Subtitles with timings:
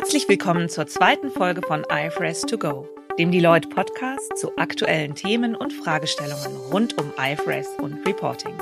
[0.00, 5.56] Herzlich willkommen zur zweiten Folge von IFRS to go, dem Deloitte Podcast zu aktuellen Themen
[5.56, 8.56] und Fragestellungen rund um IFRS und Reporting.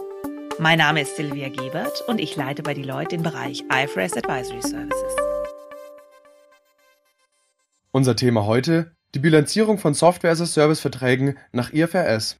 [0.58, 5.16] Mein Name ist Silvia Gebert und ich leite bei Deloitte den Bereich IFRS Advisory Services.
[7.92, 12.38] Unser Thema heute: die Bilanzierung von Software-as-a-Service-Verträgen nach IFRS.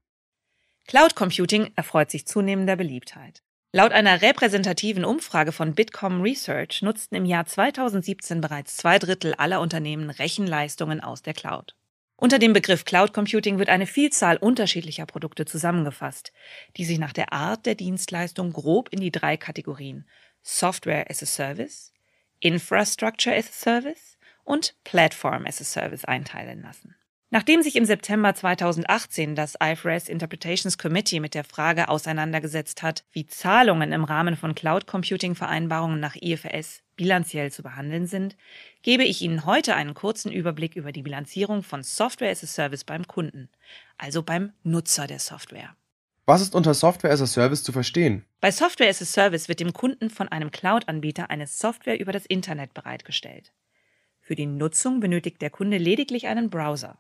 [0.87, 3.43] Cloud Computing erfreut sich zunehmender Beliebtheit.
[3.77, 9.61] Laut einer repräsentativen Umfrage von Bitkom Research nutzten im Jahr 2017 bereits zwei Drittel aller
[9.61, 11.77] Unternehmen Rechenleistungen aus der Cloud.
[12.17, 16.33] Unter dem Begriff Cloud Computing wird eine Vielzahl unterschiedlicher Produkte zusammengefasst,
[16.79, 20.09] die sich nach der Art der Dienstleistung grob in die drei Kategorien
[20.41, 21.93] Software as a Service,
[22.41, 26.95] Infrastructure as a Service und Platform as a Service einteilen lassen.
[27.37, 33.27] Nachdem sich im September 2018 das IFRS Interpretations Committee mit der Frage auseinandergesetzt hat, wie
[33.27, 38.39] Zahlungen im Rahmen von Cloud Computing Vereinbarungen nach IFRS bilanziell zu behandeln sind,
[38.81, 42.85] gebe ich Ihnen heute einen kurzen Überblick über die Bilanzierung von Software as a Service
[42.85, 43.51] beim Kunden,
[43.99, 45.77] also beim Nutzer der Software.
[46.25, 48.25] Was ist unter Software as a Service zu verstehen?
[48.41, 52.25] Bei Software as a Service wird dem Kunden von einem Cloud-Anbieter eine Software über das
[52.25, 53.53] Internet bereitgestellt.
[54.23, 56.99] Für die Nutzung benötigt der Kunde lediglich einen Browser.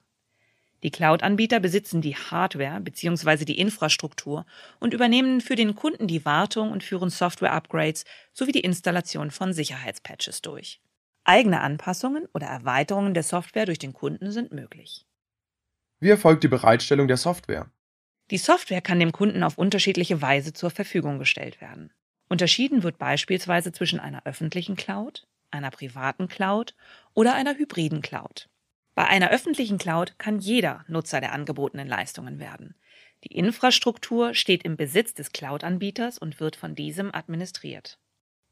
[0.82, 3.44] Die Cloud-Anbieter besitzen die Hardware bzw.
[3.44, 4.44] die Infrastruktur
[4.78, 10.42] und übernehmen für den Kunden die Wartung und führen Software-Upgrades sowie die Installation von Sicherheitspatches
[10.42, 10.80] durch.
[11.24, 15.06] Eigene Anpassungen oder Erweiterungen der Software durch den Kunden sind möglich.
[15.98, 17.70] Wie erfolgt die Bereitstellung der Software?
[18.30, 21.92] Die Software kann dem Kunden auf unterschiedliche Weise zur Verfügung gestellt werden.
[22.28, 26.74] Unterschieden wird beispielsweise zwischen einer öffentlichen Cloud, einer privaten Cloud
[27.14, 28.48] oder einer hybriden Cloud.
[28.97, 32.75] Bei einer öffentlichen Cloud kann jeder Nutzer der angebotenen Leistungen werden.
[33.25, 37.98] Die Infrastruktur steht im Besitz des Cloud-Anbieters und wird von diesem administriert.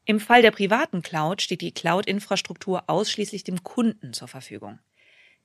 [0.04, 4.80] Im Fall der privaten Cloud steht die Cloud-Infrastruktur ausschließlich dem Kunden zur Verfügung.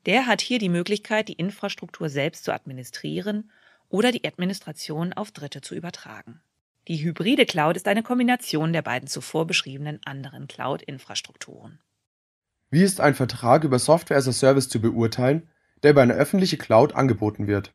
[0.05, 3.52] Der hat hier die Möglichkeit, die Infrastruktur selbst zu administrieren
[3.87, 6.42] oder die Administration auf Dritte zu übertragen.
[6.89, 11.80] Die hybride Cloud ist eine Kombination der beiden zuvor beschriebenen anderen Cloud-Infrastrukturen.
[12.71, 15.49] Wie ist ein Vertrag über Software as a Service zu beurteilen,
[15.81, 17.73] der über eine öffentliche Cloud angeboten wird?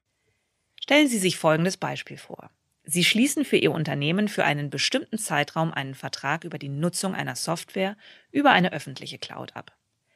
[0.81, 2.51] Stellen Sie sich folgendes Beispiel vor.
[2.85, 7.35] Sie schließen für Ihr Unternehmen für einen bestimmten Zeitraum einen Vertrag über die Nutzung einer
[7.35, 7.97] Software
[8.31, 9.73] über eine öffentliche Cloud ab.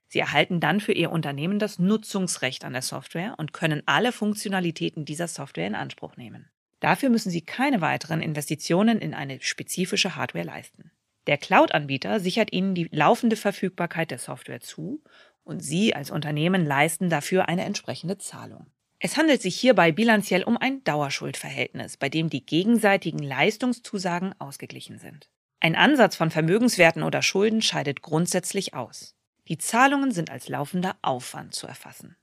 [0.07, 5.05] Sie erhalten dann für Ihr Unternehmen das Nutzungsrecht an der Software und können alle Funktionalitäten
[5.05, 6.51] dieser Software in Anspruch nehmen.
[6.81, 10.93] Dafür müssen Sie keine weiteren Investitionen in eine spezifische Hardware leisten.
[11.29, 15.03] Der Cloud-Anbieter sichert Ihnen die laufende Verfügbarkeit der Software zu
[15.45, 18.67] und Sie als Unternehmen leisten dafür eine entsprechende Zahlung.
[18.99, 25.29] Es handelt sich hierbei bilanziell um ein Dauerschuldverhältnis, bei dem die gegenseitigen Leistungszusagen ausgeglichen sind.
[25.61, 29.15] Ein Ansatz von Vermögenswerten oder Schulden scheidet grundsätzlich aus.
[29.49, 32.17] Die Zahlungen sind als laufender Aufwand zu erfassen.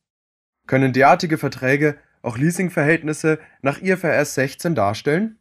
[0.66, 5.40] Können derartige Verträge auch Leasingverhältnisse nach IFRS 16 darstellen?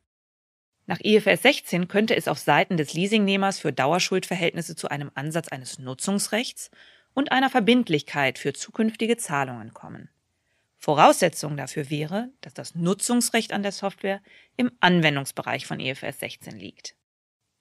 [0.87, 5.79] Nach IFRS 16 könnte es auf Seiten des Leasingnehmers für Dauerschuldverhältnisse zu einem Ansatz eines
[5.79, 6.71] Nutzungsrechts
[7.15, 10.11] und einer Verbindlichkeit für zukünftige Zahlungen kommen.
[10.77, 14.21] Voraussetzung dafür wäre, dass das Nutzungsrecht an der Software
[14.59, 16.95] im Anwendungsbereich von IFRS 16 liegt.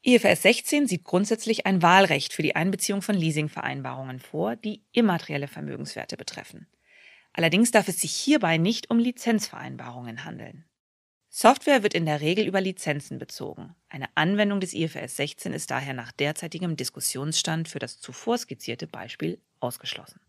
[0.01, 6.17] IFRS 16 sieht grundsätzlich ein Wahlrecht für die Einbeziehung von Leasingvereinbarungen vor, die immaterielle Vermögenswerte
[6.17, 6.67] betreffen.
[7.31, 10.65] Allerdings darf es sich hierbei nicht um Lizenzvereinbarungen handeln.
[11.35, 13.73] Software wird in der Regel über Lizenzen bezogen.
[13.89, 19.41] Eine Anwendung des IFRS 16 ist daher nach derzeitigem Diskussionsstand für das zuvor skizzierte Beispiel
[19.59, 20.19] ausgeschlossen.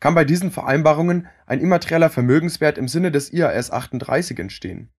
[0.00, 4.90] Kann bei diesen Vereinbarungen ein immaterieller Vermögenswert im Sinne des IAS 38 entstehen?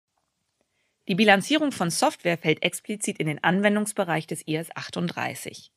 [1.07, 5.71] Die Bilanzierung von Software fällt explizit in den Anwendungsbereich des IAS 38.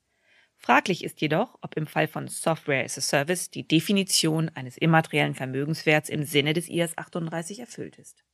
[0.57, 5.35] Fraglich ist jedoch, ob im Fall von Software as a Service die Definition eines immateriellen
[5.35, 8.25] Vermögenswerts im Sinne des IAS 38 erfüllt ist.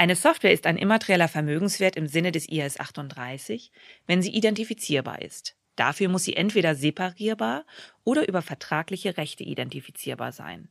[0.00, 3.72] Eine Software ist ein immaterieller Vermögenswert im Sinne des IAS 38,
[4.06, 5.56] wenn sie identifizierbar ist.
[5.74, 7.66] Dafür muss sie entweder separierbar
[8.04, 10.68] oder über vertragliche Rechte identifizierbar sein.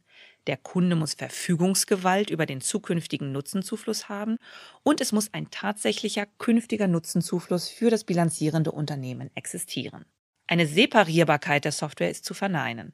[0.47, 4.37] Der Kunde muss Verfügungsgewalt über den zukünftigen Nutzenzufluss haben
[4.83, 10.05] und es muss ein tatsächlicher künftiger Nutzenzufluss für das bilanzierende Unternehmen existieren.
[10.47, 12.93] Eine Separierbarkeit der Software ist zu verneinen.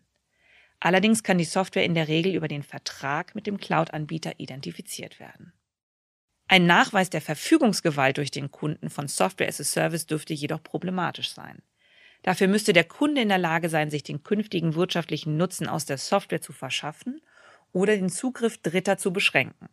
[0.79, 5.53] Allerdings kann die Software in der Regel über den Vertrag mit dem Cloud-Anbieter identifiziert werden.
[6.47, 11.33] Ein Nachweis der Verfügungsgewalt durch den Kunden von Software as a Service dürfte jedoch problematisch
[11.33, 11.63] sein.
[12.21, 15.97] Dafür müsste der Kunde in der Lage sein, sich den künftigen wirtschaftlichen Nutzen aus der
[15.97, 17.21] Software zu verschaffen
[17.71, 19.67] oder den Zugriff Dritter zu beschränken.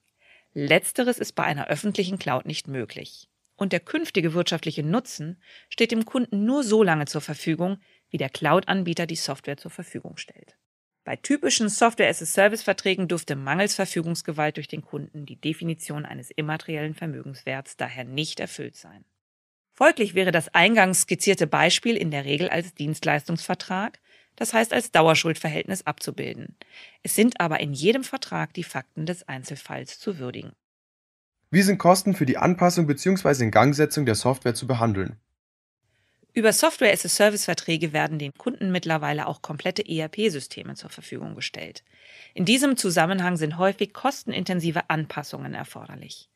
[0.52, 3.28] Letzteres ist bei einer öffentlichen Cloud nicht möglich.
[3.60, 5.36] und der künftige wirtschaftliche Nutzen
[5.68, 7.78] steht dem Kunden nur so lange zur Verfügung,
[8.08, 10.56] wie der Cloud-Anbieter die Software zur Verfügung stellt.
[11.04, 18.04] Bei typischen Software-as-a-Service-Verträgen dürfte mangels Verfügungsgewalt durch den Kunden die Definition eines immateriellen Vermögenswerts daher
[18.04, 19.04] nicht erfüllt sein.
[19.72, 23.98] Folglich wäre das eingangs skizzierte Beispiel in der Regel als Dienstleistungsvertrag,
[24.36, 26.56] das heißt als Dauerschuldverhältnis abzubilden.
[27.02, 30.52] Es sind aber in jedem Vertrag die Fakten des Einzelfalls zu würdigen.
[31.50, 33.42] Wie sind Kosten für die Anpassung bzw.
[33.42, 35.16] Ingangsetzung der Software zu behandeln?
[36.32, 41.82] Über Software-as-a-Service-Verträge werden den Kunden mittlerweile auch komplette ERP-Systeme zur Verfügung gestellt.
[42.34, 46.28] In diesem Zusammenhang sind häufig kostenintensive Anpassungen erforderlich.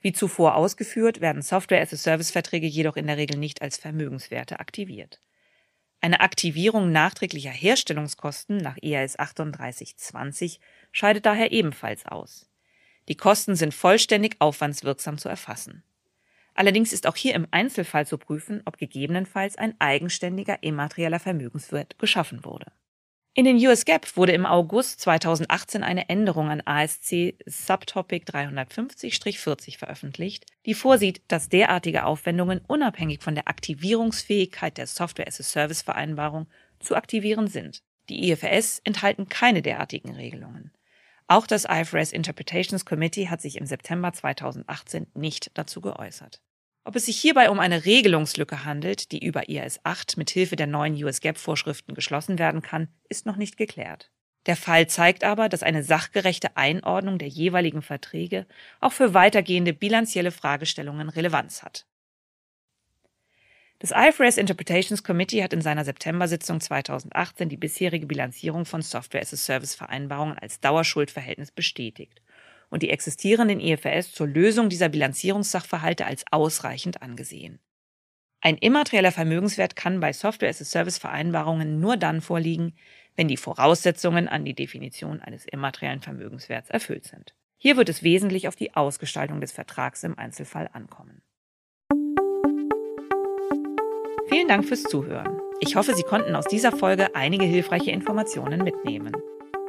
[0.00, 5.20] Wie zuvor ausgeführt, werden Software-as-a-Service-Verträge jedoch in der Regel nicht als Vermögenswerte aktiviert.
[6.00, 10.60] Eine Aktivierung nachträglicher Herstellungskosten nach EAS 3820
[10.92, 12.50] scheidet daher ebenfalls aus.
[13.08, 15.82] Die Kosten sind vollständig aufwandswirksam zu erfassen.
[16.54, 22.44] Allerdings ist auch hier im Einzelfall zu prüfen, ob gegebenenfalls ein eigenständiger immaterieller Vermögenswert geschaffen
[22.44, 22.66] wurde.
[23.36, 30.46] In den US GAAP wurde im August 2018 eine Änderung an ASC Subtopic 350-40 veröffentlicht,
[30.66, 36.46] die vorsieht, dass derartige Aufwendungen unabhängig von der Aktivierungsfähigkeit der Software-as-a-Service-Vereinbarung
[36.78, 37.82] zu aktivieren sind.
[38.08, 40.70] Die IFRS enthalten keine derartigen Regelungen.
[41.26, 46.42] Auch das IFRS Interpretations Committee hat sich im September 2018 nicht dazu geäußert.
[46.86, 50.66] Ob es sich hierbei um eine Regelungslücke handelt, die über IAS 8 mit Hilfe der
[50.66, 54.10] neuen US GAAP Vorschriften geschlossen werden kann, ist noch nicht geklärt.
[54.44, 58.46] Der Fall zeigt aber, dass eine sachgerechte Einordnung der jeweiligen Verträge
[58.80, 61.86] auch für weitergehende bilanzielle Fragestellungen Relevanz hat.
[63.84, 70.58] Das IFRS Interpretations Committee hat in seiner September-Sitzung 2018 die bisherige Bilanzierung von Software-as-a-Service-Vereinbarungen als
[70.60, 72.22] Dauerschuldverhältnis bestätigt
[72.70, 77.58] und die existierenden IFRS zur Lösung dieser Bilanzierungssachverhalte als ausreichend angesehen.
[78.40, 82.72] Ein immaterieller Vermögenswert kann bei Software-as-a-Service-Vereinbarungen nur dann vorliegen,
[83.16, 87.34] wenn die Voraussetzungen an die Definition eines immateriellen Vermögenswerts erfüllt sind.
[87.58, 91.20] Hier wird es wesentlich auf die Ausgestaltung des Vertrags im Einzelfall ankommen.
[94.34, 95.40] Vielen Dank fürs Zuhören.
[95.60, 99.12] Ich hoffe, Sie konnten aus dieser Folge einige hilfreiche Informationen mitnehmen.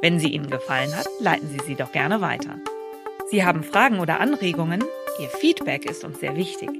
[0.01, 2.59] Wenn sie Ihnen gefallen hat, leiten Sie sie doch gerne weiter.
[3.29, 4.83] Sie haben Fragen oder Anregungen?
[5.19, 6.71] Ihr Feedback ist uns sehr wichtig.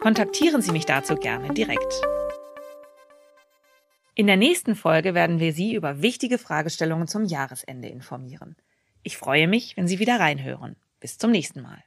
[0.00, 2.02] Kontaktieren Sie mich dazu gerne direkt.
[4.14, 8.56] In der nächsten Folge werden wir Sie über wichtige Fragestellungen zum Jahresende informieren.
[9.04, 10.76] Ich freue mich, wenn Sie wieder reinhören.
[11.00, 11.82] Bis zum nächsten Mal.